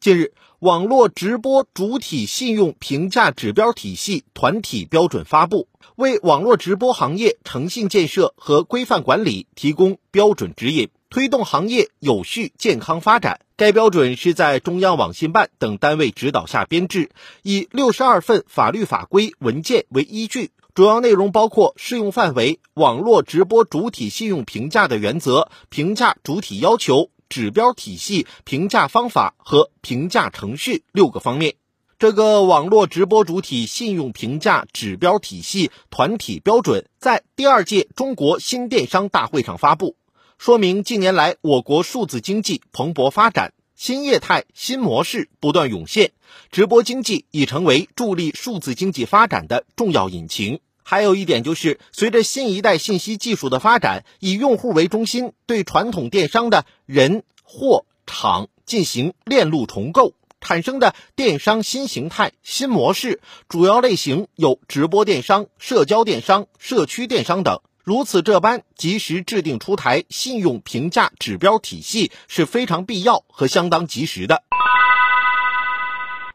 [0.00, 13.40] 近日，网络直播主体信用评价指标体系团体标准发布，为网络直播行业诚信建设和规范管理提供标准指引，推动行业有序健康发展。
[13.58, 17.10] 该标准是在中央网信办等单位指导下编制，
[17.42, 27.10] 以六十二份法律法规文件为依据，主要内容包括适用范围、网络直播主体信用评价的原则、评价主体要求。
[27.30, 31.54] 指标体系、评价方法和评价程序六个方面。
[31.98, 39.96] 这个网络直播主体信用评价指标体系团体标准在第二届中国新电商大会上发布，
[40.38, 46.12] 说明近年来我国数字经济蓬勃发展，新业态、新模式不断涌现，
[46.50, 50.60] 直播经济已成为助力数字经济发展的重要引擎。
[50.90, 67.60] 还有一点就是，随着新一代信息技术的发展，以用户为中心，对传统电商的人、货、场进行链路重构，产生的电商新形态、新模式，主要类型有直播电商、社交电商、社区电商等。
[67.84, 74.42] 如此这般，及时制定出台信用评价指标体系是非常必要和相当及时的。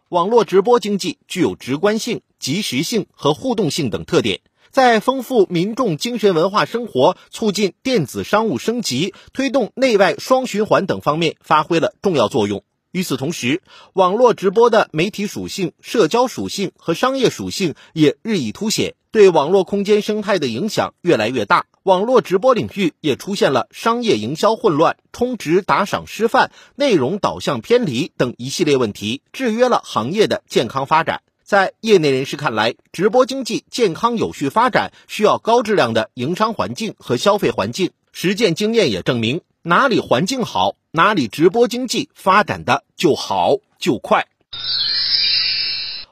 [0.09, 12.63] 网络直播经济具有直观性、及时性和互动性等特点，在丰富民众精神文化生活、促进电子商务升级、推动内外双循环等方面发挥了重要作用。
[12.91, 21.65] 与此同时，网络直播的媒体属性、社交属性和商业属性也日益凸显，对网络空间生态的影响越来越大。
[21.85, 31.21] 网络直播领域也出现了商业营销混乱、充值打赏失范、内容导向偏离等一系列问题，制约了行业的健康发展。
[31.43, 37.91] 在业内人士看来，直播经济健康有序发展需要高质量的营商环境和消费环境。
[38.11, 44.25] 实践经验也证明，哪里环境好，哪里直播经济发展的就好就快。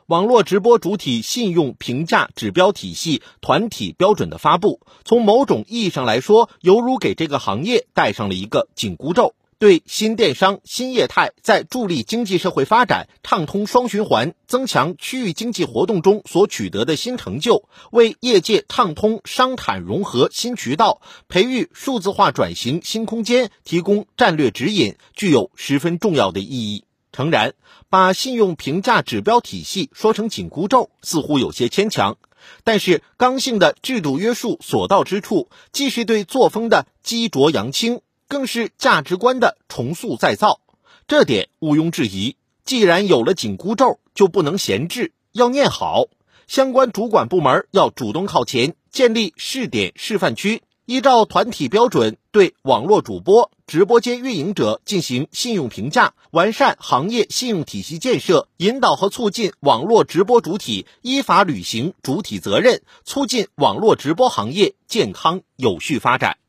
[0.08, 26.84] 网络直播主体信用评价指标体系团体标准的发布，从某种意义上来说，犹如给这个行业戴上了一个紧箍咒，对新电商新业态在助力经济社会发展、畅通双循环、增强区域经济活动中所取得的新成就，为业界畅通商产融合新渠道、培育数字化转型新空间提供战略指引，具有十分重要的意义。
[27.14, 27.54] 诚然，
[27.90, 32.18] 把信用评价指标体系说成紧箍咒，似乎有些牵强。
[32.66, 40.60] 但是，刚性的制度约束所到之处，既是对作风的激浊扬清，更是价值观的重塑再造。
[41.08, 42.36] 这点毋庸置疑。
[42.66, 46.06] 既然有了紧箍咒，就不能闲置，要念好。
[46.48, 50.64] 相关主管部门要主动靠前，建立试点示范区。
[50.86, 66.40] 依照团体标准，对网络主播、直播间运营者进行信用评价，完善行业信用体系建设，引导和促进网络直播主体依法履行主体责任，促进网络直播行业健康有序发展。